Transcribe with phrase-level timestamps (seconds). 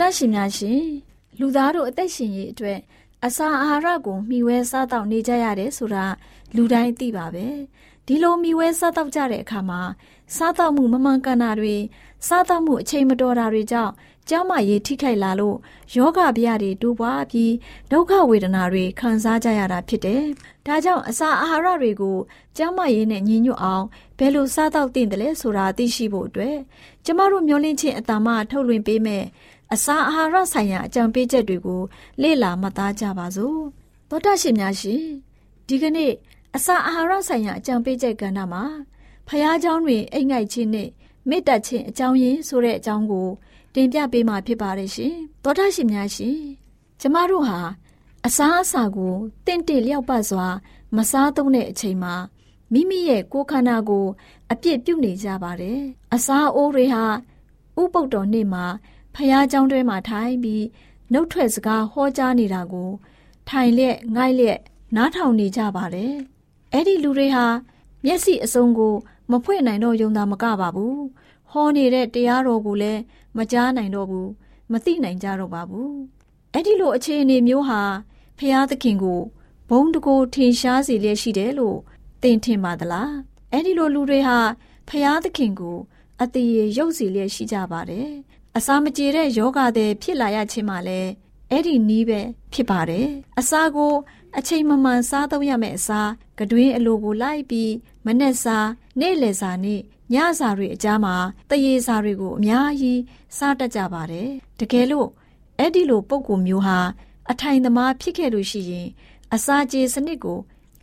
[0.00, 0.82] တော်တရှင်များရှင်
[1.38, 2.78] လူသားတို့အသက်ရှင်ရေးအတွက်
[3.26, 6.04] အစာအာဟာရကိုမျှဝဲစားတောက်နေကြရတယ်ဆိုတာ
[6.56, 7.46] လူတိုင်းသိပါပဲ
[8.06, 9.80] ဒီလိုမျှဝဲစားတောက်ကြတဲ့အခါမှာ
[10.36, 11.76] စားတောက်မှုမမှန်ကန်တာတွေ
[12.28, 13.92] စားတောက်မှုအချိန်မတော်တာတွေကြောင့်
[14.28, 15.56] ကျန်းမာရေးထိခိုက်လာလို့
[15.96, 17.52] ယောဂဗျာတွေတိုးပွားပြီး
[17.90, 20.22] ဒုက္ခဝေဒနာတွေခံစားကြရတာဖြစ်တယ်။
[20.66, 22.16] ဒါကြောင့်အစာအာဟာရတွေကို
[22.56, 23.84] ကျန်းမာရေးနဲ့ညီညွတ်အောင်
[24.18, 26.56] ဘယ်လိုစားသောက်သင့်တယ်လဲဆိုတာသိရှိဖို့အတွက်
[27.04, 29.24] ကျမတို့မျှဝင့်ခြင်းအတ္တမထုတ်လွှင့်ပေးမယ်
[29.73, 31.81] အစာအာဟာရဆိုင်ရာအကြံပေးချက်တွေကို
[32.21, 33.59] လေ့လာမှတ်သားကြပါစို့။
[34.09, 35.03] သောတာရှင်များရှင်
[35.67, 36.11] ဒီကနေ့
[36.55, 38.63] အစာအာဟာရဆိုင်ရာအကြံပေးချက်ကဏ္ဍမှာ
[39.27, 40.89] ဖျားเจ้าတွင်အိတ်ငိုက်ခြင်းနဲ့
[41.29, 43.27] မေတ္တာခြင်းအကြောင်းရင်းဆိုတဲ့အကြောင်းကို
[43.73, 46.37] တင်ပြပေးမှာဖြစ်ပါတယ်ရှင်။သောတာရှင်များရှင်
[46.99, 47.59] ကျမတို့ဟာ
[48.25, 49.13] အစားအစာကို
[49.45, 50.47] တင့်တင့်လျောက်ပတ်စွာ
[50.95, 52.15] မစားသုံးတဲ့အချိန်မှာ
[52.73, 54.05] မိမိရဲ့ကိုယ်ခန္ဓာကို
[54.51, 55.79] အပြစ်ပြုနေကြပါတယ်။
[56.15, 57.03] အစာအိုးတွေဟာ
[57.81, 58.65] ဥပုပ်တော်နေ့မှာ
[59.15, 60.65] ဖះเจ้าတွဲမှာထိုင်ပြီး
[61.11, 62.89] နှုတ်ထွက်စကားဟောကြားနေတာကို
[63.49, 64.59] ထိုင်လျက်ငိုက်လျက်
[64.95, 66.13] နားထောင်နေကြပါတယ်။
[66.73, 67.45] အဲ့ဒီလူတွေဟာ
[68.05, 68.95] မျက်စိအစုံကို
[69.31, 70.97] မဖွင့်နိုင်တော့ယုံတာမကပါဘူး။
[71.51, 73.01] ဟောနေတဲ့တရားတော်ကိုလည်း
[73.37, 74.29] မကြားနိုင်တော့ဘူး
[74.71, 75.95] မသိနိုင်ကြတော့ပါဘူး
[76.53, 77.81] အဲ့ဒီလိုအခြေအနေမျိုးဟာ
[78.39, 79.21] ဖျားသခင်ကို
[79.69, 81.77] ဘုံတကိုထင်ရှားစေလျက်ရှိတယ်လို့
[82.21, 83.13] သင်ထင်ပါသလား
[83.51, 84.37] အဲ့ဒီလိုလူတွေဟာ
[84.89, 85.77] ဖျားသခင်ကို
[86.21, 88.09] အတည်ရုပ်စီလျက်ရှိကြပါတယ်
[88.58, 91.10] အစာမကြေတဲ့ယောဂတဲ့ဖြစ်လာရခြင်းမှလည်း
[91.50, 92.20] အဲ့ဒီနီးပဲ
[92.52, 93.94] ဖြစ်ပါတယ်အစာကို
[94.38, 96.00] အချိန်မမှန်စားသုံးရမယ့်အစာ
[96.38, 97.72] ကတွင်းအလိုကိုလိုက်ပြီး
[98.06, 98.68] မနဲ့စား
[99.00, 99.80] နေ့လယ်စာနေ့
[100.12, 101.14] ညစာတွေအကြားမှာ
[101.50, 103.00] တရေစာတွေကိုအများကြီး
[103.38, 104.28] စားတတ်ကြပါတယ်
[104.60, 105.08] တကယ်လို့
[105.58, 106.78] အဲ့ဒီလိုပုံကူမျိုးဟာ
[107.30, 108.88] အထိုင်သမားဖြစ်ခဲ့လို့ရှိရင်
[109.34, 110.38] အစာကြေစနစ်ကို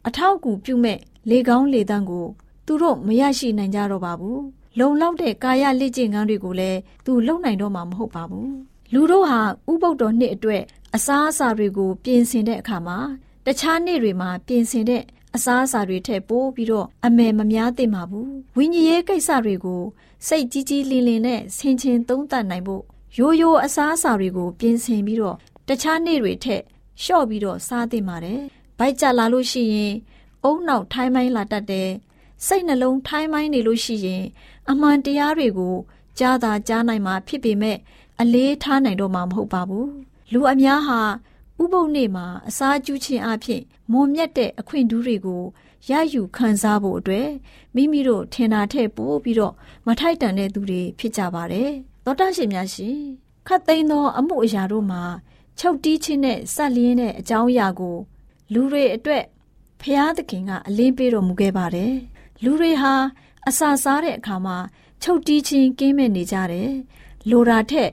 [0.08, 1.00] အထောက်အကူပြုမဲ့
[1.30, 2.28] လေကောင်းလေသန့်ကို
[2.66, 4.42] သူတို့မရရှိနိုင်ကြတော့ပါဘူး
[4.80, 8.54] လုံလောက်တဲ့ကာယလေ့ကျင့်ခန်းတွေကိုလည်းသူလုံနိုင်တော့မှာမဟုတ်ပါဘူး
[8.94, 9.40] လူတို့ဟာ
[9.72, 10.64] ဥပုပ်တော်နှစ်အတွက်
[10.96, 12.98] အစားအစာတွေကို ပြင်ဆင်တဲ့အခါမှာ
[13.46, 15.04] တခြားနေ့တွေမှာပြင်ဆင်တဲ့
[15.36, 19.82] အစားအစာတွေထည့်ပိုးပြီးတော့အမယ်မများသင့်ပါဘူးဝိညာဉ်ရေးကိစ္စတွေကို
[20.28, 22.84] စိတ်ကြီးကြီးလင်းလင်းနဲ့ဆင်ခြင်သုံးသပ်နိုင်ဖို့
[23.18, 25.38] ရိုးရိုးအစားအစာတွေကို ပြင်ဆင်ပြီးတော့
[25.68, 26.62] တခြားနေ့တွေထက်
[27.02, 28.42] လျှော့ပြီးတော့စားသင့်ပါတယ်
[28.78, 29.94] ဗိုက်ကြလာလို့ရှိရင်
[30.44, 31.90] အုံနောက်ထိုင်းမိုင်းလာတတ်တယ်
[32.48, 34.24] စိတ်နှလုံးထိုင်းမိုင်းနေလို့ရှိရင်
[34.72, 35.76] အမှန်တရားတွေကို
[36.20, 37.78] ကြားသာကြားနိုင်မှာဖြစ်ပေမဲ့
[38.22, 39.90] အလေးထားနိုင်တော့မှာမဟုတ်ပါဘူး
[40.34, 41.00] လူအများဟာ
[41.62, 43.62] ဥပုပ်နေ့မှာအစာကျူးခြင်းအဖြစ်
[43.92, 45.44] မွန်မြတ်တဲ့အခွင့်အရေးတွေကို
[45.90, 47.30] ရယူခံစားဖို့အတွက်
[47.76, 49.54] မိမိတို့ထင်တာထက်ပိုပြီးတော့
[49.86, 51.72] မထိုက်တန်တဲ့သူတွေဖြစ်ကြပါတယ်
[52.06, 52.98] သောတာရှင်များရှင်
[53.48, 55.04] ခတ်သိမ်းသော အမှုအရာတို့မှာ
[55.60, 57.98] ချုပ်တီးခြင်းနဲ့ဆက်လျင်းတဲ့အကြောင်းအရာကို
[58.54, 59.24] လူတွေအတွက်
[59.82, 61.94] ဖျားသခင်ကအလင်းပေးတော်မူခဲ့ပါတယ်
[62.44, 62.94] လူတွေဟာ
[63.48, 64.58] အစာစားတဲ့အခါမှာ
[65.02, 66.72] ချုပ်တီးခြင်းကင်းမဲ့နေကြတယ်
[67.30, 67.90] လိုတာထက်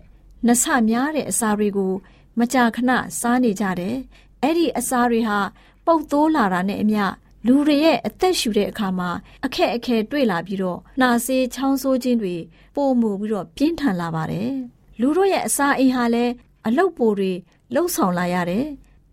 [0.47, 1.93] နှဆများတဲ့အစာတွေကို
[2.39, 2.91] မကြာခဏ
[3.21, 3.97] စားနေကြတယ်
[4.43, 5.39] အဲ့ဒီအစာတွေဟာ
[5.87, 7.05] ပုတ်သိုးလာတာနဲ့အမျှ
[7.47, 9.11] လူတွေရဲ့အသက်ရှူတဲ့အခါမှာ
[9.45, 12.37] အခက်အခဲတွေ့လာပြီးတော့နှာစေးချောင်းဆိုးခြင်းတွေ
[12.75, 14.53] ပိုမှုပြီးတော့ပြင်းထန်လာပါတယ်
[15.01, 16.33] လူတို့ရဲ့အစာအိမ်ဟာလည်း
[16.67, 17.33] အလုတ်ပိုတွေ
[17.75, 18.67] လှုပ်ဆောင်လာရတယ်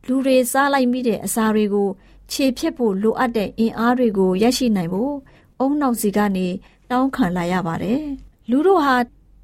[0.07, 1.89] လူတွေစားလိုက်မိတဲ့အစာတွေကို
[2.31, 5.13] ခြေဖြတ်ဖို့လိုအပ်တဲ့အင်အားတွေကိုရရှိနိုင်ဖို့
[5.59, 6.47] အုံနောက်စီကနေ
[6.91, 8.01] တောင်းခံလာရပါတယ်
[8.49, 8.95] လူတို့ဟာ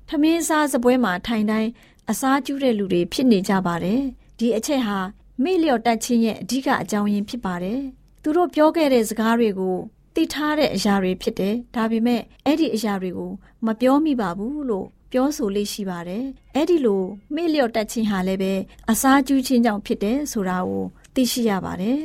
[0.10, 1.70] ထမင်းစားစပွဲမှာထိုင်တိုင်း
[2.10, 4.02] အစားကျူးတဲ့လူတွေဖြစ်နေကြပါတယ်
[4.40, 4.98] ဒီအချက်ဟာ
[5.44, 7.82] မေ့လျော့တတ်ခြင်းရဲ့အဓိကအကြောင်းရင်းဖြစ်ပါတယ်
[8.24, 9.78] သူတို့ပြောခဲ့တဲ့စကားတွေကို
[10.16, 13.32] သိထားတဲ့အရာတွေဖြစ်တယ်ဒါပေမဲ့အဲ့ဒီအရာတွေကို
[13.66, 16.26] မပြောမိပါဘူးလို့ပြောဆိုလေးရှိပါတယ်
[16.56, 17.04] အဲ့ဒီလို
[17.36, 18.54] မေ့လျော့တတ်ခြင်းဟာလည်းပဲ
[18.92, 20.86] အစားကျူးခြင်းကြောင့်ဖြစ်တယ်ဆိုတာကို
[21.16, 22.00] သိရှိရပါတယ်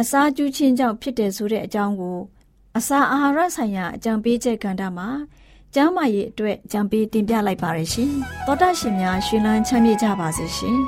[0.00, 2.18] အစာကျူးခြင်းကြောင့်ဖြစ်တယ်ဆိုတဲ့အကြောင်းကို
[2.78, 5.08] အစာအာဟာရဆိုင်ရာအကြံပေးချက်ကဏ္ဍမှာ
[5.74, 8.10] ကျမ်းမာရေးအတွက်ကြံပေးတင်ပြလိုက်ပါရရှင်။
[8.46, 10.78] သောတာရှင်များရှင်လန်းချမ်းမြေ့ကြပါစေရှင်။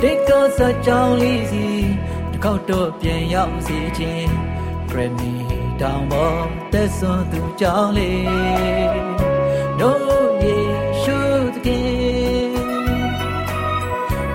[0.00, 1.75] ဒီကောစကြောင်းလေးစီ
[2.36, 4.32] တစ်ခေါက်တော့ပြန်ရောက်စီခြင်း
[4.90, 5.32] ဂရမီ
[5.80, 8.26] တောင်ပေါ်သက်စွန်သူကြောင်းလေး
[9.80, 10.56] တို့ယေ
[11.02, 11.18] ရှု
[11.54, 12.50] သခင်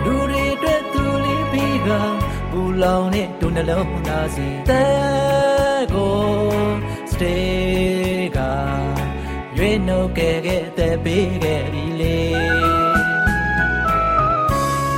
[0.04, 1.90] လူတွေအတွက်သူလေးပြီးက
[2.52, 6.22] ပူလောင်တဲ့ဒုနှလုံးသားစီတဲ့ကို
[7.12, 8.40] စတေးက
[9.58, 12.20] ရွေးနှုတ်ခဲ့ခဲ့တဲ့ပေးခဲ့ပြီလေ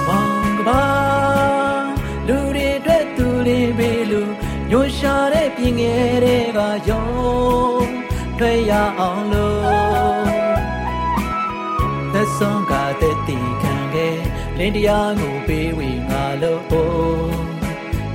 [0.08, 1.03] မောင်ကပါ
[5.06, 6.60] ရှာတဲ့ပြင်ငယ်တွေက
[6.90, 7.06] ယုံ
[8.38, 10.26] ထွက်ရအောင်လို့
[12.14, 14.18] သက်ဆုံးကတဲ့တီခံခဲ့
[14.58, 16.64] လင်းတရားကိုပေးဝေငါလို့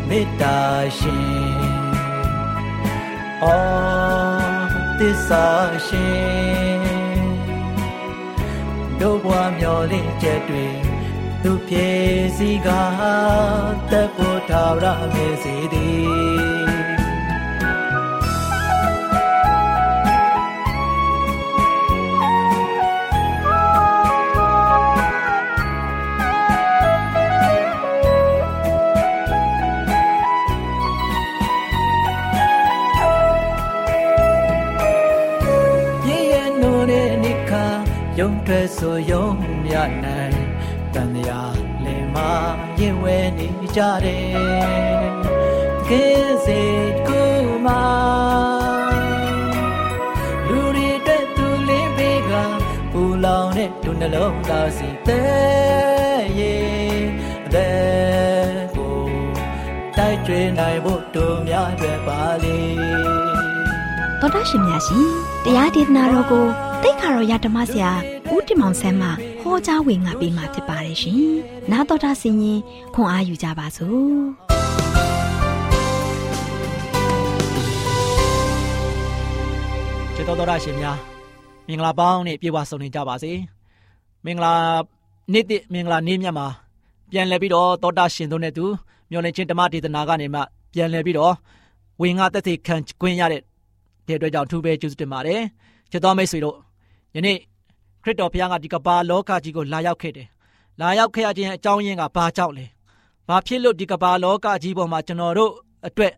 [0.08, 0.58] မေတ္တာ
[0.98, 1.28] ရှင်
[3.44, 4.46] အော်
[4.98, 5.46] သစ္စာ
[5.86, 6.80] ရှင်
[9.00, 10.66] တို့ဘဝမျောလင့်ချက်တွေ
[11.42, 11.88] သူပြေ
[12.36, 12.68] စီက
[13.90, 16.57] တပ်ဖို့ထာဝရမေစီသည်
[38.48, 39.26] ယုံထွက်ဆိုယုံ
[39.64, 39.74] မြ
[40.04, 40.38] နိုင်
[40.94, 41.42] တန်ရာ
[41.84, 42.16] လင်မ
[42.78, 44.28] ရင်ဝဲနေကြတယ်
[45.88, 46.62] ကင်းစေ
[47.06, 47.22] ကူ
[47.66, 47.68] မ
[50.48, 52.32] လူတွေတဲ့သူလင်းပေးက
[52.92, 57.04] ပူလောင်တဲ့ဒုနှလုံးသားစီတဲ့ရဲ့
[57.54, 58.98] တဲ့ကို
[59.96, 62.58] တိုက်ကျွေးနိုင်ဖို့တို့များတွေပါလေ
[64.20, 65.06] တော်တာရှင်များရှင်
[65.44, 66.46] တရားဒေသနာတော်ကို
[66.82, 68.17] တိတ်ခါတော်ရဓမ္မဆရာဦးတင်
[68.60, 69.08] မောင်ဆန်းမှ
[69.42, 71.22] ဟောကြားဝင်ငါပေးมาဖြစ်ပါတယ်ရှင်။
[71.70, 72.60] နာတော်တာဆင်ရင်
[72.94, 74.12] ခွန်အားယူကြပါစို့။
[80.14, 80.96] ကျေတော်တော်ရရှင်များ
[81.66, 83.32] မင်္ဂလာပေါင်းနဲ့ပြေဝဆုံနေကြပါစေ။
[84.24, 84.54] မင်္ဂလာ
[85.32, 86.46] နေ့တစ်မင်္ဂလာနေ့မြတ်မှာ
[87.10, 88.64] ပြန်လည်ပြီးတော့တောတာရှင်တို့နဲ့တူ
[89.10, 90.40] မျော်လင့်ခြင်းဓမ္မဒေသနာကနေမှ
[90.72, 91.34] ပြန်လည်ပြီးတော့
[92.02, 93.42] ဝင်ငါတက်သေးခံခွင့်ရတဲ့
[94.06, 95.40] တဲ့အတွက်ကြောင့်ထူးပဲကျေးဇူးတင်ပါတယ်။
[95.90, 96.56] ချစ်တော်မိတ်ဆွေတို့
[97.16, 97.38] ယနေ့
[98.02, 100.28] ခရစ်တော်ဘုရားကဒီကဘာလောကကြီးကိုလာရောက်ခဲ့တယ်။
[100.80, 102.66] လာရောက်ခဲ့ရခြင်းအကြောင်းရင်းကဘာကြောင့်လဲ။
[103.28, 105.52] ဘာဖြစ်လို့ဒီကဘာလောကကြီးပေါ်မှာကျွန်တော်တို့
[105.86, 106.14] အတွက်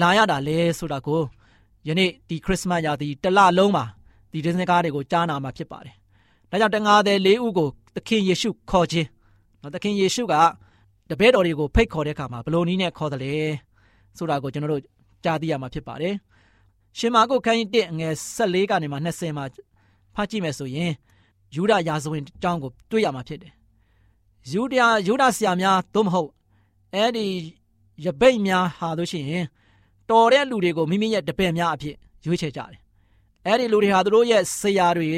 [0.00, 1.22] လာရတာလဲဆိုတာကို
[1.86, 3.84] ယနေ့ဒီခရစ်စမတ်ရာသီတစ်လလုံးမှာ
[4.32, 5.94] ဒီဒင်းစကားတွေကိုကြားနာမှာဖြစ်ပါတယ်။
[6.50, 9.08] ဒါကြောင့်တန်ငါးတဲ့လေးဦးကိုသခင်ယေရှုခေါ်ခြင်း
[9.62, 10.34] နော်သခင်ယေရှုက
[11.10, 13.32] တပည့်တော်တွေကိုဖိတ်ခေါ်တဲ့အခါမှာဘလို့နည်းနဲ့ခေါ်တယ်လဲ
[14.16, 14.82] ဆိုတာကိုကျွန်တော်တို့
[15.24, 16.14] ကြားသိရမှာဖြစ်ပါတယ်။
[16.98, 19.44] ရှင်မာကုတ်ခန်းကြီး1အငယ်14ကနေမှ20မှာ
[20.14, 20.92] ဖတ်ကြည့်မယ်ဆိုရင်
[21.54, 23.52] ယူဒရာဇဝင်အကြောင်းကိုတွေ့ရမှာဖြစ်တယ်။
[24.52, 26.30] ယူဒရာယူဒဆရာများသို့မဟုတ်
[26.94, 27.26] အဲ့ဒီ
[28.04, 29.46] ရပိတ်များဟာလို့ရှိရင်
[30.10, 31.94] တော်တဲ့လူတွေကိုမိမိရဲ့တပည့်များအဖြစ်
[32.26, 32.80] ရွေးချယ်ကြတယ်
[33.46, 35.08] အဲ့ဒီလူတွေဟာသူတို့ရဲ့ဆရာတွေ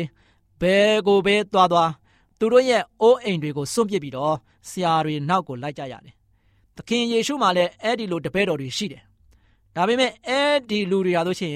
[0.61, 1.91] ဘယ်ကိုပဲသွားသွား
[2.39, 4.35] သူတို့ရဲ့အိုးအိမ်တွေကိုစွန့်ပစ်ပြီးတော့
[4.69, 6.15] ဆရာတွေနောက်ကိုလိုက်ကြရတယ်။
[6.77, 9.03] သခင်ယေရှုမှလည်းအဲ့ဒီလိုတပည့်တော်တွေရှိတယ်။
[9.77, 11.55] ဒါပေမဲ့အဲ့ဒီလူတွေဟာဆိုရှင်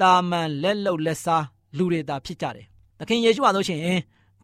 [0.00, 1.44] တာမန်လက်လုံလက်စား
[1.76, 2.66] လူတွေသာဖြစ်ကြတယ်။
[3.02, 3.82] သခင်ယေရှုဟာဆိုရှင်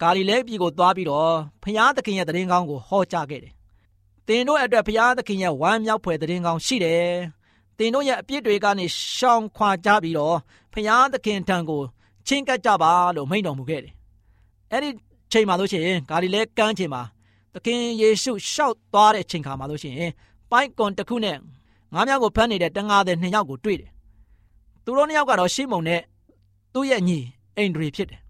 [0.00, 3.52] ဂါလိလဲပြည်ကိုသွားပြီးတော့ဖျားသခင်ရဲ့တရင်ကောင်းကိုဟောကြားခဲ့တယ်။
[4.26, 7.08] တင်တို့အတွက်ဖျားသခင်ရဲ့ဝမ်းမြောက်ဖွယ်တရင်ကောင်းရှိတယ်။
[7.78, 8.86] တင်တို့ရဲ့အပြစ်တွေကနေ
[9.16, 10.36] ရှောင်ခွာကြပြီးတော့
[10.72, 11.82] ဖျားသခင်ထံကို
[12.26, 13.94] ချင်းကပ်ကြပါလို့မိန့်တော်မူခဲ့တယ်။
[14.72, 14.90] အဲ့ဒီ
[15.32, 17.02] ချိန်မှာလို့ရှိရင်ဂါလိလဲကမ်းချိန်မှာ
[17.54, 20.12] သခင်ယေရှုရှောက်သွားတဲ့ချိန်ခါမှာလို့ရှိရင်
[20.50, 21.36] ပိုက်ကွန်တစ်ခုနဲ့
[21.94, 23.90] ငါးမြောက်ကိုဖမ်းနေတဲ့တငါးတဲ့နှစ်ယောက်ကိုတွေ့တယ်။
[24.84, 26.00] သူတို့နှစ်ယောက်ကတော့ရှေးမုံနဲ့
[26.74, 27.18] သူ့ရဲ့ညီ
[27.56, 28.20] အိန္ဒြေဖြစ်တယ်။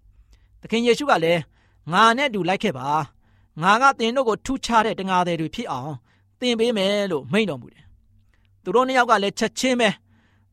[0.61, 1.41] သခင်ယေရှုကလည်း
[1.91, 2.87] ငါနဲ့တူလိုက်ခဲ့ပါ
[3.61, 5.93] ငါကတင်တို့ကိုထုချတဲ့တငါးတဲ့တွေဖြစ်အောင်
[6.39, 7.83] သင်ပေးမယ်လို့မိန့်တော်မူတယ်။
[8.63, 9.89] သူတို့နှစ်ယောက်ကလည်းချက်ချင်းပဲ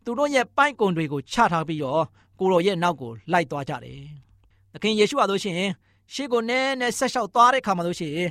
[0.04, 2.02] သူတို့ရဲ့ပိုက်ကွန်တွေကိုချထားပြီးတော့
[2.38, 4.00] ကိုရောရဲ့နောက်ကိုလိုက်သွားကြတယ်။
[4.72, 5.56] သခင်ယေရှုကဆိုရှင်
[6.12, 8.30] ရှေ့ကိုနဲနဲဆက်လျှောက်သွားတဲ့ခါမှာလို့ရှိရင်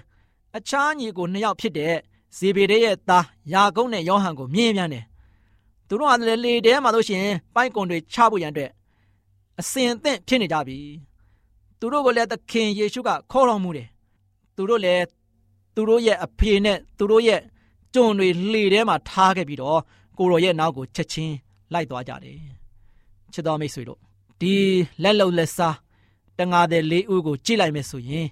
[0.58, 1.96] အခြားညီကိုနှစ်ယောက်ဖြစ်တဲ့
[2.38, 5.06] ဇေဘေဒဲရဲ့သားယာကုပ်နဲ့ယောဟန်ကိုမြင်မြန်တယ်။
[5.88, 8.72] သူတို့ကလည်းလေထဲမှာလို့ရှိရင်ပိုက်ကွန်တွေချဖို့ရန်အတွက်
[9.60, 10.80] အစင်အသင့်ဖြစ်နေကြပြီ။
[11.80, 13.88] သူတို့ကိုလည်းသခင်ယေရှုကခေါ်တော်မူတယ်။
[14.56, 15.04] သူတို့လည်း
[15.76, 17.42] သူတို့ရဲ့အဖေနဲ့သူတို့ရဲ့
[17.94, 19.80] ကြုံတွေလေထဲမှာထားခဲ့ပြီးတော့
[20.18, 21.36] ကိုရောရဲ့နောက်ကိုချက်ချင်း
[21.74, 22.38] လိုက်သွားကြတယ်။
[23.34, 24.00] ချစ်တော်မိတ်ဆွေတို့
[24.42, 24.54] ဒီ
[25.04, 25.78] လက်လုံလက်စား
[26.40, 28.28] တငါတဲ့လေးဦးကိုကြည့်လိုက်မယ်ဆိုရင်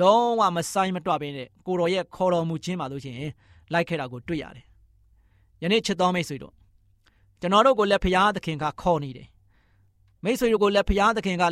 [0.00, 3.30] လုံးဝမဆိုင်မတွပဲနဲ့ကိုတော်ရဲ့ခေါ်တော်မူခြင်းပါလို့ရှိရင်
[3.72, 4.64] လိုက်ခဲ့တာကိုတွေ့ရတယ်။
[5.62, 6.54] ယနေ့ချစ်တော်မိတ်ဆွေတို့
[7.40, 9.28] ကျွန်တော်တို့ကိုလည်းဖရာသခင်ကခေါ်နေတယ်။
[10.24, 11.44] မိတ်ဆွေတို့ကိုလည်းဖရာသခင်က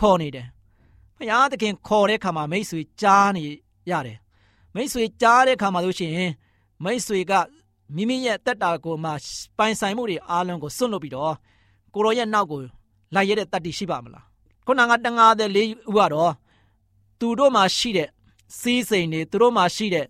[0.00, 0.46] ခေါ်နေတယ်။
[1.20, 3.44] ဖရာသခင်ခေါ်တဲ့ခါမှာမိတ်ဆွေကြားနေ
[3.90, 4.18] ရတယ်။
[4.74, 6.32] မိတ်ဆွေကြားတဲ့ခါမှာလို့ရှိရင်
[6.84, 7.32] မိတ်ဆွေက
[7.96, 9.10] မိမိရဲ့တက်တာကိုမှ
[9.58, 11.34] ပိုင်ဆိုင်မှုတွေအားလုံးကိုစွန့်လွတ်ပြီးတော့
[11.94, 12.60] ကိုတော်ရဲ့နောက်ကို
[13.14, 14.24] လိုက်ရတဲ့တတ်တိရှိပါမလား
[14.66, 16.32] ခုနကတငါတဲ့လေးဦးကတော့
[17.20, 18.08] သူတို့မှာရှိတဲ့
[18.58, 20.06] စီးစိမ်တွေသူတို့မှာရှိတဲ့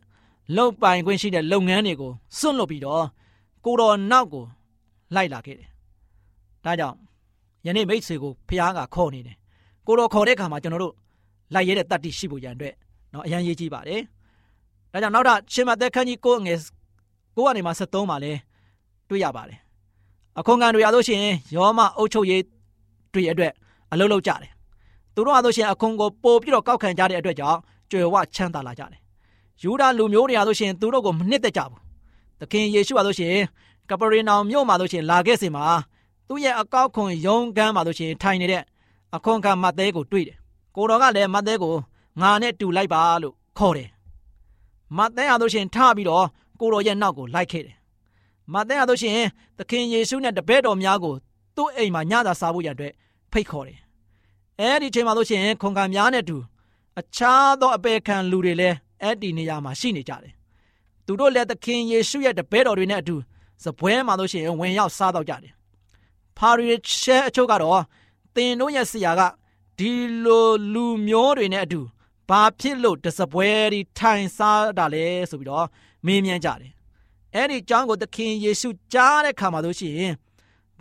[0.57, 3.05] လုံပိုင်ခွင့်ရှိတဲ့လုပ်ငန်းတွေကိုစွန့်လွတ်ပြီးတော့
[3.65, 4.45] ကိုတော်နောက်ကို
[5.15, 5.69] လိုက်လာခဲ့တယ်။
[6.65, 6.97] ဒါကြောင့်
[7.67, 9.37] ယနေ့မိတ်ဆွေကိုဖះကခေါ်နေတယ်။
[9.88, 10.94] ကိုတော်ခေါ်တဲ့အခါမှာကျွန်တော်တို့
[11.54, 12.74] လိုက်ရတဲ့တတ်တိရှိဖို့ရန်အတွက်
[13.12, 14.02] เนาะအရန်ရေးကြည့်ပါတယ်။
[14.92, 16.60] ဒါကြောင့်နောက်ထပ်ရှင်မသက်ခန်းကြီးကိုငယ်
[17.36, 18.32] ကိုကနေမှ73မှာလဲ
[19.10, 19.60] တွေ့ရပါတယ်။
[20.40, 22.42] အခွန်ခံတွေရလို့ရှိရင်ယောမအုပ်ချုပ်ရေး
[23.14, 23.54] တွေအတွက်
[23.92, 24.52] အလုပ်လုပ်ကြတယ်
[25.16, 27.60] သူတို့ဟာဆိုရှင်အခွန်ကိုပို့ပြီးတော့ကောက်ခံကြတဲ့အတွက်ကြောင့်
[27.92, 29.00] ကြွယ်ဝချမ်းသာလာကြတယ်
[29.64, 31.80] ယူဒာလူမျိုးတွေဟာဆိုရှင်သူတို့ကိုမနှစ်သက်ကြဘူး
[32.40, 33.36] သခင်ယေရှုဟာဆိုရှင်
[33.90, 35.66] ကပရီနောင်မြို့မှာဆိုရှင်လာခဲ့စဉ်မှာ
[36.28, 38.64] သူ့ရဲ့အကောက်ခွန်ယုံကန်းမှာဆိုရှင်ထိုင်နေတဲ့
[39.17, 40.37] အခွန်ခံမတ်သေးကိုတွေ့တယ်
[40.77, 41.75] ကိုတော်ကလည်းမတ်သေးကို
[42.21, 43.89] ငါနဲ့တူလိုက်ပါလို့ခေါ်တယ်
[44.97, 46.27] မတ်သေးဟာဆိုရှင်ထပြီးတော့
[46.61, 47.77] ကိုတော်ရဲ့နောက်ကိုလိုက်ခဲ့တယ်
[48.53, 49.19] မတ်သေးဟာဆိုရှင်
[49.59, 51.15] သခင်ယေရှုနဲ့တပည့်တော်များကို
[51.57, 52.93] သူ့အိမ်မှာညသာစားဖို့ရတဲ့
[53.33, 53.79] ဖိတ်ခေါ်တယ်
[54.61, 56.37] အဲ့ဒီချိန်မှာလို့ရှိရင်ခွန်ခံများနဲ့တူ
[57.01, 60.33] အခြားသောအပေခံလူတွေလည်းအဲ့ဒီနေရာမှာရှိနေကြတယ်။
[61.07, 63.17] သူတို့လည်းသခင်ယေရှုရဲ့တပည့်တော်တွေနဲ့အတူ
[63.65, 65.53] စပွဲမှာလို့ရှိရင်ဝင်ရောက်စားတော့ကြတယ်။
[66.37, 67.83] ဖာရီရှဲအချို့ကတော့
[68.35, 69.23] သင်တို့ရဲ့ဆရာက
[69.79, 69.93] ဒီ
[70.25, 71.81] လိုလူမျိုးတွေနဲ့အတူ
[72.29, 75.67] ဘာဖြစ်လို့တစပွဲဒီထိုင်စားတာလဲဆိုပြီးတော့
[76.07, 76.73] မေးမြန်းကြတယ်။
[77.35, 80.13] အဲ့ဒီအကြောင်းကိုသခင်ယေရှုကြားတဲ့ခါမှာလို့ရှိရင်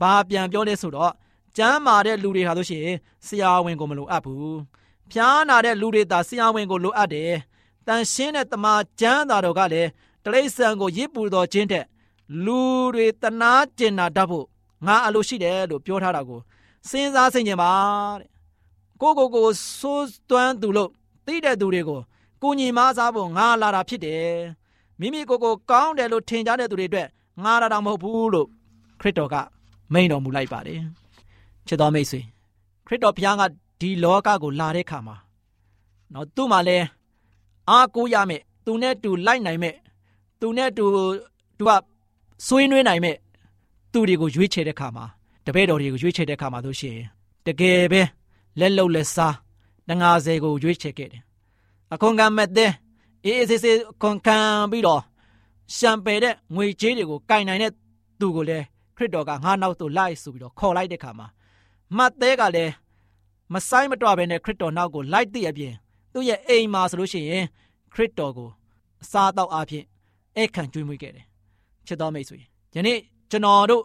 [0.02, 1.14] ဘာပြန်ပြောလဲဆိုတော့
[1.58, 2.88] ကျမ်းမာတဲ့လူတွေဟာဆိုရှင်
[3.28, 4.54] ဆရာဝန်ကိုမလိုအပ်ဘူး။
[5.12, 7.34] ဖျားနာတဲ့လူတွေသာဆရာဝန်ကိုလိုအပ်တယ်။
[7.88, 9.90] တန်ရှင်းတဲ့တမန်ကျမ်းသာတော်ကလည်း
[10.26, 11.86] တရိษံကိုရစ်ပူတော်ခြင်းတဲ့
[12.46, 12.60] လူ
[12.96, 14.46] တွေတနာကျင်နာတတ်ဖို့
[14.86, 16.40] ငါအလိုရှိတယ်လို့ပြောထားတာကို
[16.90, 17.72] စဉ်းစားဆင်ခြင်ပါ
[18.20, 18.30] တဲ့။
[19.02, 19.48] ကိုကိုကို
[19.80, 20.90] စိုးသွမ်းသူလို့
[21.26, 22.02] သိတဲ့သူတွေကို
[22.44, 24.30] ကိုညီမစားဖို့ငါလာတာဖြစ်တယ်။
[25.00, 27.08] မိမိကိုကိုကောင်းတယ်လို့ထင်ကြတဲ့သူတွေအတွက်
[27.44, 28.48] ငါရတာမဟုတ်ဘူးလို့
[29.02, 29.36] ခရစ်တော်က
[29.94, 30.80] မိန်တော်မူလိုက်ပါတယ်။
[31.68, 32.22] ချစ်တော်မိတ်ဆွေ
[32.88, 33.44] ခရစ်တော်ဘုရားက
[33.82, 35.16] ဒီလောကကိုလာတဲ့ခါမှာ
[36.14, 36.78] နော်သူ့မှာလဲ
[37.70, 39.76] အားကိုးရမယ်သူနဲ့တူလိုက်နိုင်မယ်
[40.42, 40.86] သူနဲ့တူ
[41.58, 41.72] သူက
[42.48, 43.18] ဆွေးနွေးနိုင်မယ်
[43.92, 45.06] သူတွေကိုရွေးချယ်တဲ့ခါမှာ
[45.50, 46.98] တပည့်တော်တွေကိုရွေးချယ်တဲ့ခါမှာဆိုရှင်
[47.46, 48.02] တကယ်ပဲ
[48.60, 49.36] လက်လုံလက်စား
[49.90, 51.22] တငါးဆယ်ကိုရွေးချယ်ခဲ့တယ်
[51.94, 52.72] အခွန်ကမဲ့တဲ့
[53.26, 54.38] အေးအေးဆေးဆေးခွန်ခံ
[54.72, 55.02] ပြီးတော့
[55.76, 57.72] ရှံပယ်တဲ့ငွေကြေးတွေကိုကင်နိုင်တဲ့
[58.20, 58.66] သူကိုလည်း
[58.96, 61.28] ခရစ်တော်ကငါနောက်သို့လိုက်ဆိုပြီးတော့ခေါ်လိုက်တဲ့ခါမှာ
[61.98, 62.74] မတ်သေးကလည်း
[63.54, 65.74] မဆိုင်မတွဘဲနဲ့ခရစ်တော်နောက်ကိုလိုက်သိအပြင်
[66.14, 67.46] သူ့ရဲ့အိမ်မှာဆိုလို့ရှိရင်
[67.94, 68.50] ခရစ်တော်ကို
[69.04, 69.84] အစားတောက်အဖြစ်
[70.38, 71.26] အခန့်ကျွေးမွေးခဲ့တယ်
[71.88, 72.40] ချစ်တော်မိတ်ဆွေ
[72.76, 73.00] ယနေ့
[73.32, 73.84] ကျွန်တော်တို့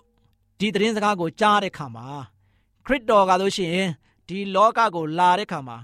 [0.65, 2.07] ဒီသတင်းစကားကိုကြားတဲ့ခါမှာ
[2.87, 3.89] ခရစ်တော်ကလို့ရှိရင်
[4.29, 5.77] ဒီလောကကိုလာတဲ့ခါမှာ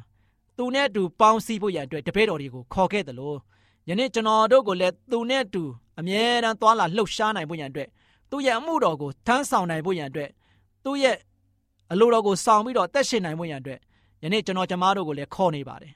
[0.57, 3.37] သူနဲ့အတူပေါင်းစည်းဖို့ရန်အတွက်တပည့်တော်တွေကိုခေါ်ခဲ့တယ်လို့
[3.89, 5.63] ယနေ့ကျွန်တော်တို့ကိုလည်းသူနဲ့အတူ
[5.99, 7.89] အမြဲတမ်းသွာလာလှုပ်ရှားနိုင်ဖို့ရန်အတွက်
[8.31, 10.31] သူ့ရဲ့အမှုတော်ကိုထမ်းဆောင်နိုင်ဖို့ရန်အတွက်
[10.85, 11.17] သူ့ရဲ့
[11.93, 13.79] အလိုတော်ကိုဆောင်ပြီးတော့အသက်ရှင်နိုင်မှုရန်အတွက်
[14.25, 15.93] ယနေ့ကျွန်တော်ကျမတို့ကိုလည်းခေါ်နေပါတယ်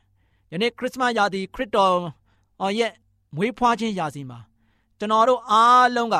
[0.52, 1.94] ယနေ့ခရစ်စမတ်ရာသီခရစ်တော်
[2.78, 2.92] ရဲ့
[3.36, 4.38] မွေးဖွားခြင်းရာသီမှာ
[4.98, 6.16] ကျွန်တော်တို့အားလုံးက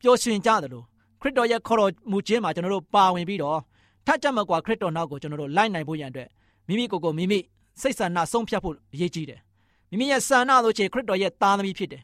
[0.00, 0.86] ပျော်ရွှင်ကြတယ်လို့
[1.20, 3.58] ခရစ်တော်ရဲ့ခေါ်တော်မူခြင်းမှာကျွန်တော်တို့ပါဝင်ပြီးတော့
[4.06, 6.28] ထပ်ကြမကွာခရစ်တော်နောက်ကိုကျွန်တော်တို့လိုက်နိုင်ဖို့ရန်အတွက်
[6.68, 7.38] မိမိကိုယ်ကိုမိမိ
[7.80, 9.40] စိတ်ဆန္ဒဆုံးဖြတ်ဖို့အရေးကြီးတယ်
[9.90, 12.02] မိမိရဲ့ဆန္ဒဆိုချေခရစ်တော်ရဲ့သားသမီးဖြစ်တယ်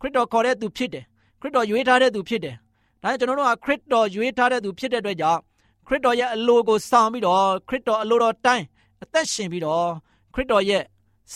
[0.00, 1.04] ခရစ်တော်ခေါ်တဲ့သူဖြစ်တယ်
[1.40, 2.54] ခရစ်တော်ရွေးထားတဲ့သူဖြစ်တယ်
[3.02, 5.40] ဒါကြောင့်ကျွန်တော်တို့ကခရစ်တော်ရွေးထားတဲ့သူဖြစ်တဲ့အတွက်ကြောင့်
[5.86, 8.64] ခရစ်တော်ရဲ့အလိုကိုဆောင်ပြီးတော့ခရစ်တော်အလိုတော်တိုင်း
[9.02, 9.86] အသက်ရှင်ပြီးတော့
[10.34, 10.82] ခရစ်တော်ရဲ့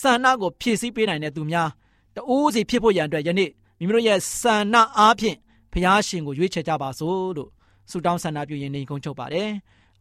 [0.01, 1.69] ဆန္ဒကိုဖြည့်ဆည်းပေးနိုင်တဲ့သူများ
[2.17, 5.37] တူးစီဖြစ်ဖို့ရန်အတွက်ယနေ့မိမိတို့ရဲ့ဆန္ဒအားဖြင့်
[5.73, 7.51] ဖျားရှင်ကိုရွေးချယ်ကြပါစို့လို့
[7.91, 9.51] ဆုတောင်းဆန္ဒပြုရင်းနေကုန်းချုပ်ပါတယ်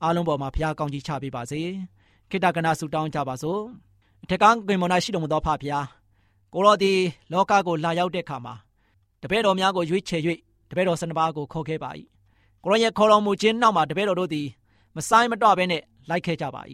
[0.03, 1.61] အားလုံးပေါ်မှာဖျားကောင်းကြီးချပေးပါစေ
[2.29, 3.61] ခိတ္တကနာဆုတောင်းကြပါစို့
[4.23, 5.85] အထက်ကကွင်မနာရှိတော်မူသောဖဖျား
[6.53, 6.93] ကိုရောဒီ
[7.31, 8.53] လောကကိုလာရောက်တဲ့အခါမှာ
[9.21, 10.21] တပည့်တော်များကိုရွေးချယ်၍
[10.69, 11.89] တပည့်တော်စနပါးကိုခေါ်ခဲ့ပါ၏
[12.63, 14.47] ကိုရောရဲ့ခေါ်တော်မူခြင်းနောက်မှာတပည့်တော်တို့သည်
[14.95, 16.61] မဆိုင်မတော့ဘဲနဲ့လိုက်ခဲ့ကြပါ၏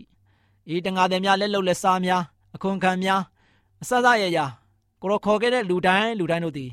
[0.73, 2.23] ဤတငါသည်များလက်လုံလက်စားများ
[2.55, 3.21] အခွန်ခံများ
[3.81, 4.39] အစစရရ
[5.01, 6.71] ကိုရောခေါ်ခဲ့တဲ့လူတိုင်းလူတိုင်းတို့သည်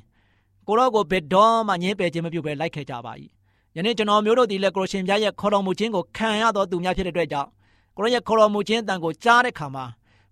[0.66, 3.12] ကိုရောကိုဘယ်တော့မှငင်းပယ်ခြင်းမပြုဘဲလိုက်ခဲ့ကြပါ၏
[3.76, 7.48] ယနေ့ကျွန်တော်မျိုးတို့ဒီလက်ကိုရှင်ပြရဲ့ခေါ်တော်မူခြင်းကိုခံရတော်သူများဖြစ်တဲ့အတွက်ကြောင့်
[7.96, 9.84] ကိုရောရဲ့ခေါ်တော်မူခြင်းအတန်ကိုကြားတဲ့ခါမှာ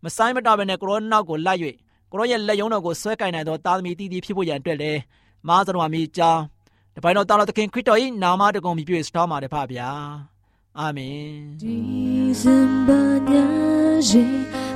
[0.04, 1.60] မဆိုင်မတော့ဘဲနဲ့ကိုရောနောက်ကိုလိုက်၍
[2.10, 4.92] ကိုရောရဲ့လက်ယုံတော်ကိုဆွဲကင်နိုင်သောတာသမီတီတီဖြစ်ဖို့ရန်အတွက်လဲ
[5.48, 6.42] မားစတော်မီကြောင်း
[6.94, 9.88] တပိုင်းတော်တာတော်သခင်ခရစ်တော်၏နာမတော်ကိုမြည်ပြည့်စတော်မှာတဖပါဗျာ
[10.78, 11.24] အာမင်
[11.60, 11.76] ဒီ
[12.40, 13.32] ဇင်ဘာည
[14.08, 14.24] ရေ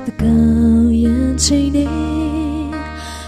[0.05, 1.85] တကောင်ရန်ချိန်နေ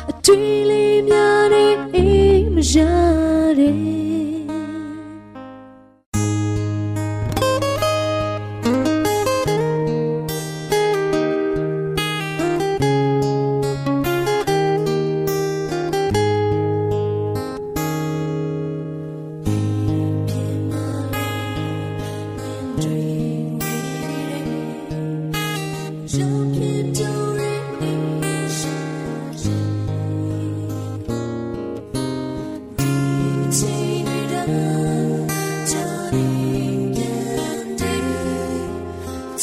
[0.10, 2.17] အတွေ့လေးများ
[2.62, 4.17] j'allais.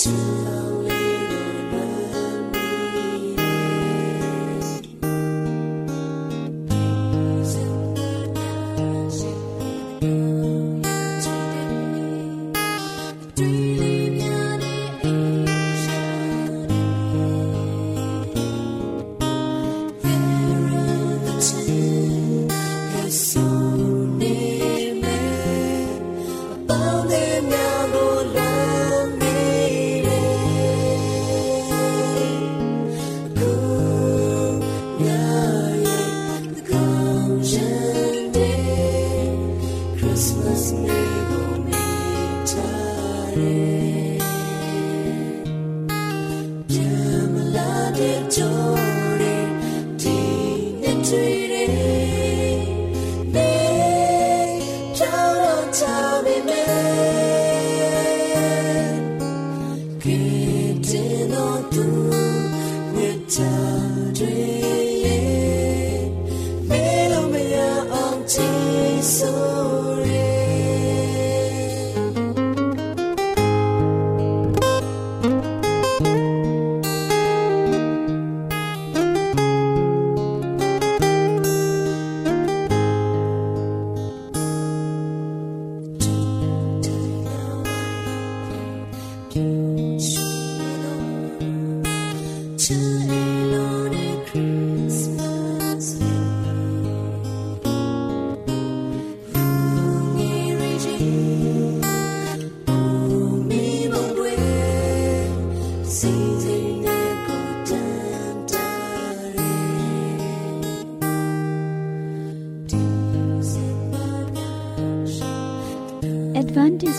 [0.07, 0.34] you.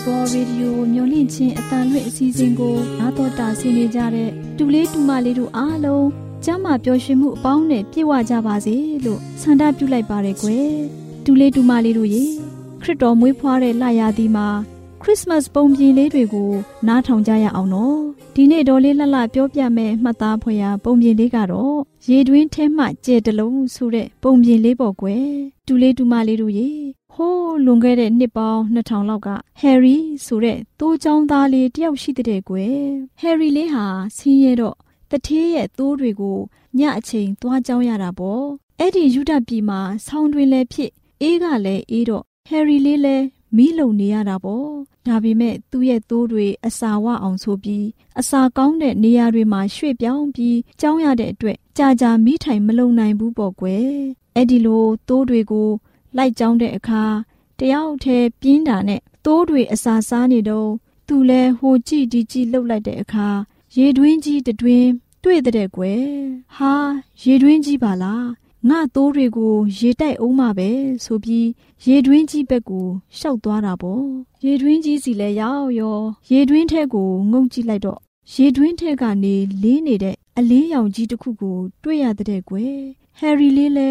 [0.06, 6.06] နဲ့အိမ်မရတဲ့ချင်းအတန်လွင့်အစီအစဉ်ကိုနားတော်တာဆင်းနေကြတဲ့တူလေးတူမလေးတို့အားလုံး
[6.44, 10.70] ကျမ်းမာပျော်ရွှင်မှုအပေါင်းနဲ့ပြည့်ဝကြပါစေလို့ဆန္ဒပြုလိုက်ပါရယ်ကွယ်
[11.24, 12.24] တူလေးတူမလေးတို့ရေ
[12.82, 14.48] ခရစ်တော်မွေးဖွားတဲ့လရာသီမှာ
[15.02, 16.50] ခရစ်စမတ်ပုံပြင်လေးတွေကို
[16.88, 17.98] နားထောင်ကြရအောင်နော်
[18.34, 21.76] ဒီနေ့တော်လေးလှလှပြောပြမယ်မှတ်သားဖွယ်ရာပုံပြင်လေးကတော့
[22.10, 25.26] ရေတွင်းထဲမှကြဲတလုံးဆိုတဲ့ပုံပြင်လေးပေါ့ကွယ်
[25.66, 26.68] တူလေးတူမလေးတို့ရေ
[27.16, 29.28] ဟိုးလွန်ခဲ့တဲ့နှစ်ပေါင်း2000လောက်က
[29.60, 32.80] ဟယ်ရီဆိုတဲ့တိုးချောင်းသားလေးတယောက်ရှိတဲ့ကွယ်
[33.20, 33.84] ဟယ်ရီလေးဟာ
[34.16, 34.76] ဆင်းရဲတော့
[35.10, 36.38] တထေးရဲ့သိုးတွေကို
[36.78, 38.44] ညအချိန်သွားကြောင်းရတာပေါ့
[38.78, 40.90] အဲ့ဒီယူဒပြည်မှာဆောင်းတွင်လည်းဖြစ်
[41.22, 43.24] အေးကလည်းအေးတော့ဟယ်ရီလေးလည်း
[43.56, 44.68] မီးလုံနေရတာပေါ့
[45.06, 47.86] ဒါပေမဲ့သူ့ရဲ့သိုးတွေအစာဝအောင်ဆိုပြီး
[48.20, 53.88] အစာကောင်းတဲ့နေရာတွေမှာရွှေ့ပြောင်းပြီးကြောင်းရတဲ့အတွက်ကြာကြာမီးထိုင်မလုံနိုင်ဘူးပေါ့ကွယ်
[54.34, 55.68] အဲ့ဒီလိုသိုးတွေကို
[56.16, 57.02] လိုက်ကြောင်းတဲ့အခါ
[57.58, 60.70] တယောက်တည်းပြင်းတာနဲ့သိုးတွေအစာစားနေတော့
[61.08, 63.28] သူလဲဟိုကြည့်ဒီကြည့်လှုပ်လိုက်တဲ့အခါ
[63.76, 64.86] ရေတွင်းကြီးတွင်
[65.24, 66.04] တွေ့တဲ့ကွယ်
[66.56, 66.74] ဟာ
[67.22, 68.26] ရေတွင်းကြီးပါလား
[68.68, 70.70] ငါသိုးတွေကိုရေတိုက်အောင်မှာပဲ
[71.04, 71.48] ဆိုပြီး
[71.86, 72.86] ရေတွင်းကြီးဘက်ကို
[73.18, 74.04] ရှောက်သွားတာပေါ့
[74.44, 75.98] ရေတွင်းကြီးစီလဲရောက်ရော
[76.30, 78.00] ရေတွင်းထဲကိုငုံကြည့်လိုက်တော့
[78.34, 82.76] ရေတွင်းထဲကနေလေးနေတဲ့အလင်းရောင်ကြီးတစ်ခုကို တွေ့ရတဲ့ကွယ်
[83.18, 83.88] ဟယ်ရီလေးလဲ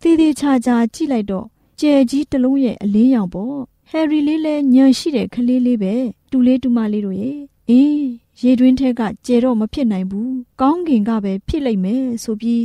[0.00, 1.46] သေးသေးချာချာကြည့်လိုက်တော့
[1.80, 3.56] ကျဲကြီးတစ်လုံးရဲ့အလင်းရောင်ပေါ့
[3.90, 5.94] ဟယ်ရီလေးလဲညံရှိတဲ့ကလေးလေးပဲ
[6.30, 8.02] တူလေးတူမလေးတို့ရဲ့အေး
[8.42, 12.64] ရေတွင်းထဲကကျဲတော့မဖြစ်နိုင်ဘူးကောင်းကင်ကပဲဖြစ်လိုက်မယ်ဆိုပြီး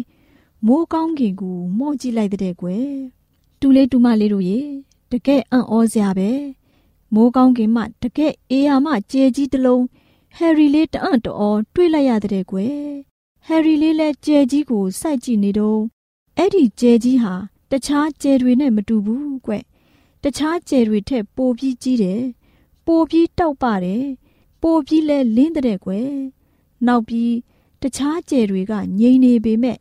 [0.66, 2.90] မိုးကောင်းကင်ကိုမော့ကြည့်လိုက်တဲ့ကွယ်
[3.60, 4.60] တူလေးတူမလေးတို့ရေ
[5.12, 6.32] တကယ်အံ့ဩစရာပဲ
[7.14, 9.84] မိုးကောင်းကင်မှတကယ်အေးရမှကျဲကြီးတစ်လုံး
[10.36, 12.78] ဟယ်ရီလေးတအံ့တော်တွေးလိုက်ရတဲ့ကွယ်
[13.46, 15.82] ဟယ်ရီလေးလည်းကျဲကြီးကိုစိုက်ကြည့်နေတော့
[16.38, 17.34] အဲ့ဒီကျဲကြီးဟာ
[17.72, 19.54] တခြားကျဲတွေနဲ့မတူဘူးကွ
[20.24, 22.22] တခြားကျဲတွေထက်ပိုပြီးကြီးတယ်
[22.86, 24.06] ပိုပြီးတောက်ပါတယ်
[24.62, 26.10] ပိုပြီးလဲလင်းတဲ့ကွယ်
[26.88, 27.34] နောက်ပြီး
[27.82, 29.78] တခြားကျဲတွေကငြိမ်နေပေမဲ့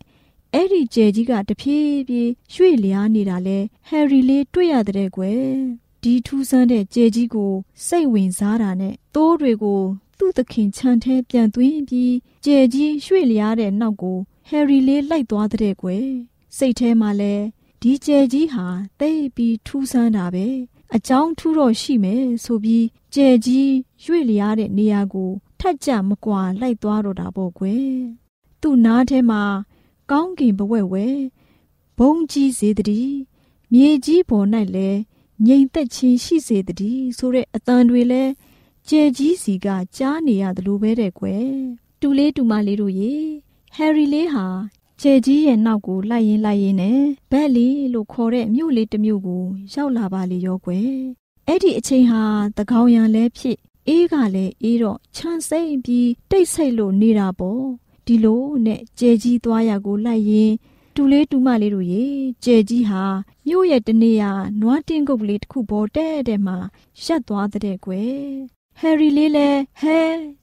[0.55, 5.43] အဲ့ဒီကျဲကြီးကတဖြည်းဖြည်းရွှေ့လျားနေတာလဲဟယ်ရီလေးတွေ့ရတဲ့ကွယ်
[6.03, 7.53] ဒီထူးဆန်းတဲ့ကျဲကြီးကို
[7.87, 9.81] စိတ်ဝင်စားတာနဲ့သိုးတွေကို
[10.19, 14.19] သူ့သခင်ခြံထဲပြန်သွင်းပြီးကျဲကြီးရွှေ့လျားတဲ့နောက်ကို
[14.49, 16.07] ဟယ်ရီလေးလိုက်သွားတဲ့ကွယ်
[16.57, 17.35] စိတ်ထဲမှာလဲ
[17.83, 18.67] ဒီကျဲကြီးဟာ
[19.01, 20.47] တိတ်ပြီးထူးဆန်းတာပဲ
[20.95, 23.71] အကြောင်းထူးတော့ရှိမယ်ဆိုပြီးကျဲကြီး
[24.05, 27.91] ရွေ့လျားတဲ့နေရာကိုထက်ကြမကွာလိုက်သွားတော့တာပေါ့ကွယ်
[28.61, 29.43] သူ့နားထဲမှာ
[30.11, 31.07] ကောင်းကင်ဘဝဲဝဲ
[31.99, 33.17] ဘုံကြီးစေတည်း
[33.73, 35.01] မြေကြီးပေါ်၌လည်း
[35.47, 38.33] ငြိမ်သက်ခြင်းရှိစေတည်းဆိုတဲ့အတန်တွေလည်း
[38.89, 41.49] ကျဲကြီးစီကကြားနေရတယ်လို့ပဲတဲ့ကွယ်
[42.01, 43.15] တူလေးတူမလေးတို့ရေ
[43.75, 44.47] ဟယ်ရီလေးဟာ
[45.01, 50.91] ကျဲကြီးရဲ့နောက်ကိုလိုက်ရင်လိုက်ရင်နဲ့ဘက်လီလို့ခေါ်တဲ့မြို့လေးတစ်မြို့ကိုရောက်လာပါလေရောကွယ်
[51.47, 52.23] အဲ့ဒီအချိန်ဟာ
[52.57, 53.57] တကောင်ရံလဲဖြစ်
[53.89, 57.65] အေးကလည်းအေးတော့ချမ်းစိမ့်ပြီးတိတ်ဆိတ်လို့နေတာပေါ့
[58.07, 60.53] ဒီလိုနဲ့ကျဲကြီးသွားရကိုလိုက်ရင်
[60.95, 62.05] တူလေးတူမလေးတို့ရေ
[62.45, 63.03] ကျဲကြီးဟာ
[63.47, 64.31] မြို့ရဲ့တနေရာ
[64.61, 66.57] နွားတင်းကုတ်ကလေးတစ်ခုပေါ်တဲ့တဲ့မှာ
[67.05, 69.99] ရက်သွားတဲ့ကွယ် ဟယ်ရီလေးလည်းဟဲ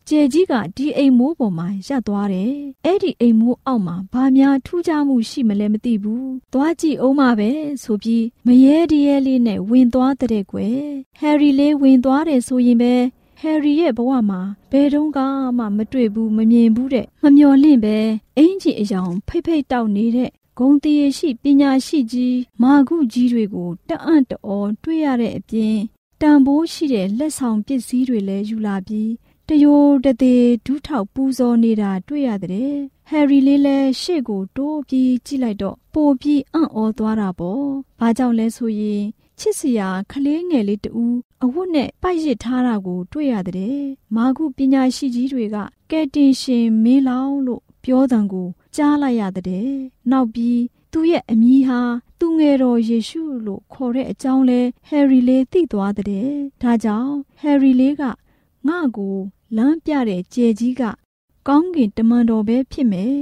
[0.08, 2.54] ကျဲကြီးကဒီအိမ်မိုးပေါ်မှာရပ်သွားတယ်
[2.86, 7.50] အဲ့ဒီအိမ်မိုးအောက်မှာဘာများထူးခြားမှုရှိမလဲမသိဘူးသွားကြည့်အောင်ပါပဲ
[7.84, 10.78] ဆိုပြီးမရဲတရဲလေးနဲ့ဝင်သွားတဲ့ကွယ်
[11.20, 12.94] ဟယ်ရီလေးဝင်သွားတယ်ဆိုရင်ပဲ
[13.40, 14.42] ဟယ်ရီရဲ့ဘဝမှာ
[14.72, 15.10] ဘယ်တော့
[15.58, 17.98] မှမတွေ့ဘူးမမြင်ဘူးတဲ့မမျော်လင့်ပဲ
[18.38, 25.78] အင်ကြီးအယောင်ဖိတ်ဖိတ်တောက်နေတဲ့ဂုံတည်ရှိပညာရှိကြီးမာကုကြီးတွေကိုတအံ့တော်တွေ့ရတဲ့အပြင်
[26.22, 29.12] တန်ဖိုးရှိတဲ့လက်ဆောင်ပစ္စည်းတွေလည်းယူလာပြီး
[29.48, 32.74] တယိုတသေးဒူးထောက်ပူဇော်နေတာတွေ့ရတဲ့
[33.10, 37.66] ဟယ်ရီလေးလည်းရှေ့ကိုတိုးပြီးကြည့်လိုက်တော့ပိုပြီးအံ့ဩသွားတာပေါ့။
[38.00, 39.04] ဘာကြောင့်လဲဆိုရင်
[39.40, 41.04] ချစ်စရာကလေးငယ်လေးတူ
[41.44, 43.80] အဝတ်နဲ့ပိုက်ရစ်ထားတာကို တွေ့ရတဲ့
[44.16, 45.58] မာကုပညာရှိကြီးတွေက
[45.92, 49.70] ကဲတင်ရှင်မင်းလောင်လို့ပြောတံကိုကြားလိုက်ရတဲ့
[50.12, 50.60] နောက်ပြီး
[50.92, 51.82] သူ့ရဲ့အမည်ဟာ
[52.26, 56.28] သူငယ်တော်ယေရှုလို့ခေါ်တဲ့အကြောင်းလဲဟယ်ရီလေးသိသွားတဲ့
[56.62, 58.02] ဒါကြောင့်ဟယ်ရီလေးက
[58.68, 59.18] ငါ့ကို
[59.58, 60.84] လမ်းပြတဲ့ကြဲကြီးက
[61.48, 63.18] ကောင်းကင်တမန်တော်ပဲဖြစ်မယ်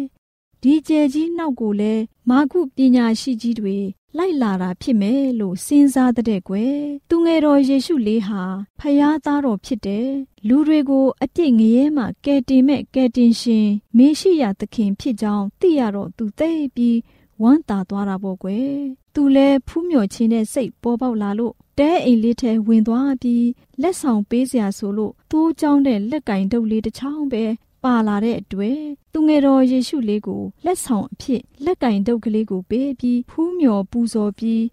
[0.62, 1.94] ဒီကြဲကြီးနောက်ကိုလဲ
[2.30, 3.78] မာကုပညာရှိကြီးတွေ
[4.18, 6.78] လိုက်လာတာဖြစ်မယ်လို့စဉ်းစားတဲ့ကွယ်
[7.10, 8.44] သူငယ်တော်ယေရှုလေးဟာ
[8.80, 10.10] ဖယားသားတော်ဖြစ်တယ်
[10.48, 16.98] လူတွေကိုအပြစ်ငရဲမှကယ်တင်မဲ့ကယ်တင်ရှင်မေရှိယသခင်ဖြစ်ကြောင်းသိရတော့သူသိပြီး
[17.42, 18.72] ဝမ်းသာသွားတာပေါ့ကွယ်
[19.16, 23.48] သူလဲဖူးမြော်ခြင်းနဲ့စိတ်ပေါ်ပေါက်လာလို့တဲအိမ်လေးထဲဝင်သွားပြီး
[23.82, 27.44] လက်ဆောင်ပေးစရာဆိုလို့သိုးကြောင်းတဲ့လက်ကင်တုပ်လေးတစ်ချောင်းပဲ
[27.84, 28.80] ပါလာတဲ့အတွက်
[29.14, 34.64] သူငယ်တော်ယေရှုလေးကိုလက်ဆောင်အဖြစ်လက်ကင်တုပ်ကလေးကိုပေးပြီးဖူးမြော်ပူဇော်ပြီး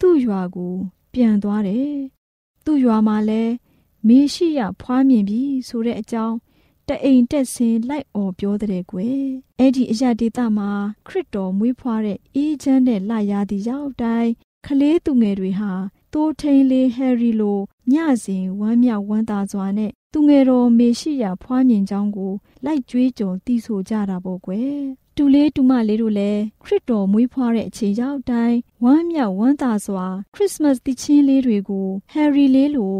[0.00, 0.74] သူ့ရွာကို
[1.12, 1.94] ပြန်သွားတယ်။
[2.64, 3.52] သူ့ရွာမှာလည်း
[4.08, 6.36] မေရှိယဖွားမြင်ပြီဆိုတဲ့အကြောင်း
[6.92, 9.24] တအိမ်တက်ဆင်းလိုက်អော်ပြောတဲ့ကွယ်
[9.58, 10.70] အဲ့ဒီအရာဒေသမှာ
[11.06, 14.30] ခရစ်တော်မွေးဖွားတဲ့အေးချမ်းတဲ့လရာသီရောက်တိုင်း
[14.66, 15.72] ကလေးသူငယ်တွေဟာ
[16.12, 17.58] တိုးထိန်လေးဟယ်ရီလို
[17.92, 22.32] ညစဉ်ဝမ်းမြောက်ဝမ်းသာစွာနဲ့သူငယ်တော်မေရှိယာဖွားမြင်ကြောင်းကို
[22.64, 24.76] လိုက်ကြွေးကြော်တီးဆိုကြတာပေါ့ကွယ်
[25.16, 32.96] တူလေးတူမလေးတို့လည်းခရစ်တော်မွေးဖွားတဲ့အချိန်ရောက်တိုင်းဝမ်းမြောက်ဝမ်းသာစွာခရစ်စမတ်တည်ချင်းလေးတွေကိုဟယ်ရီလေးလို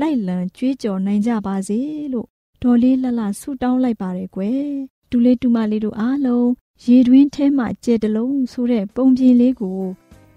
[0.00, 1.80] လိုက်လံကြွေးကြော်နိုင်ကြပါစေ
[2.14, 2.28] လို့
[2.66, 4.64] ဒေါ်လေးလှလှဆူတောင်းလိုက်ပါတယ်ကွယ်
[5.10, 6.48] တူလေးတူမလေးတို့အားလုံး
[6.86, 9.80] ရေတွင်းထဲမှာကြဲတလုံးဆိုတဲ့ပုံပြင်လေးကို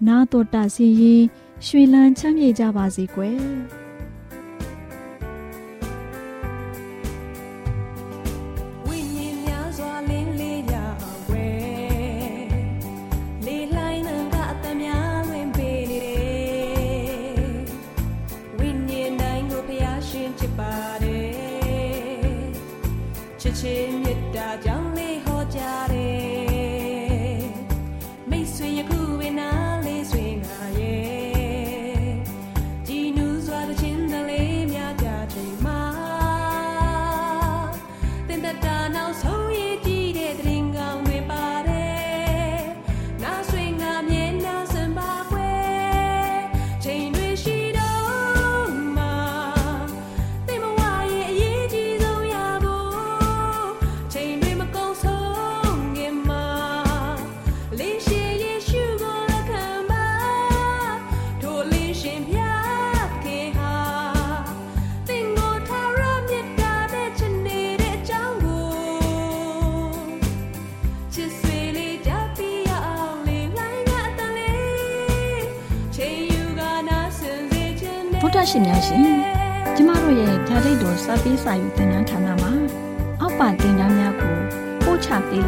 [0.07, 1.23] နားတော်တာစီရင်
[1.65, 3.39] ရွှေလန်းချမ်းမြေ့ကြပါစေကွယ်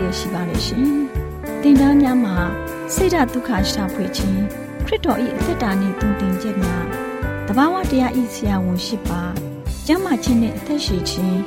[0.10, 0.90] လျက်ရှိပါတယ်ရှင်
[1.62, 2.36] တင်ဒားများမှာ
[2.94, 4.42] ဆိဒ္ဓဒုက္ခရှာဖွေခြင်း
[4.86, 6.86] ခရစ်တော်၏အသက်တာနှင့်တုန်တင်ခြင်းများ
[7.48, 9.22] တဘာဝတရားဤဆရာဝန်ရှိပါ
[9.86, 11.40] ကျမ်းမာခြင်းနဲ့အသက်ရှိခြင်း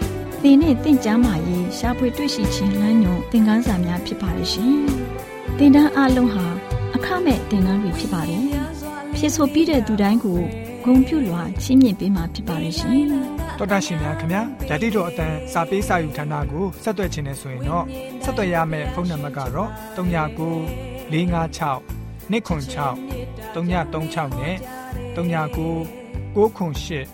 [0.43, 4.75] သင်နဲ့တင့်ကြမာရေးရှားဖွေတွေ့ရှိခြင်းလမ်းညွန်သင်ခန်းစာများဖြစ်ပါလိမ့်ရှင်။
[5.59, 6.47] သင်တန်းအလုံးဟာ
[6.95, 8.45] အခမဲ့သင်တန်းတွေဖြစ်ပါတယ်။
[9.17, 10.41] ဖြစ်ဆိုပြီးတဲ့သူတိုင်းကို
[10.85, 13.07] ဂုံပြုလွှာချီးမြှင့်ပေးမှာဖြစ်ပါရဲ့ရှင်။
[13.59, 17.85] တော်တာရှင်များခင်ဗျာဓာတိတော်အတန်းစာပေးစာယူဌာနကိုဆက်သွယ်ခြင်းနဲ့ဆိုရင်တော့
[18.25, 19.97] ဆက်သွယ်ရမယ့်ဖုန်းနံပါတ်ကတော့39
[21.13, 21.81] 656
[22.33, 22.33] 296
[23.55, 24.57] 336နဲ့
[25.15, 27.07] 39 98 316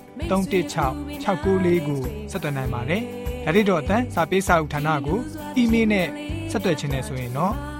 [1.20, 3.02] 694ကိုဆက်သွင်းနိုင်ပါတယ်။
[3.44, 5.18] ဒါ့အပြင်တော့အတန်းစာပေးစာဥထာဏာကို
[5.56, 6.06] အီးမေးလ်နဲ့
[6.50, 7.54] ဆက်သွယ်ခြင်းနဲ့ဆိုရင်တော့